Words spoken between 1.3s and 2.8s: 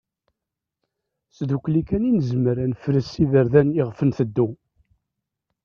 S tdukkli kan i nezmer ad